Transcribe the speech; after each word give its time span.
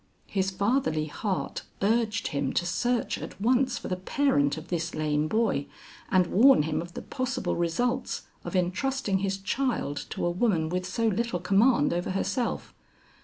His 0.25 0.49
fatherly 0.49 1.05
heart 1.05 1.61
urged 1.79 2.29
him 2.29 2.53
to 2.53 2.65
search 2.65 3.19
at 3.19 3.39
once 3.39 3.77
for 3.77 3.87
the 3.87 3.95
parent 3.95 4.57
of 4.57 4.69
this 4.69 4.95
lame 4.95 5.27
boy, 5.27 5.67
and 6.09 6.25
warn 6.25 6.63
him 6.63 6.81
of 6.81 6.95
the 6.95 7.03
possible 7.03 7.55
results 7.55 8.23
of 8.43 8.55
entrusting 8.55 9.19
his 9.19 9.37
child 9.37 9.97
to 10.09 10.25
a 10.25 10.31
woman 10.31 10.69
with 10.69 10.87
so 10.87 11.05
little 11.05 11.39
command 11.39 11.93
over 11.93 12.09
herself. 12.09 12.73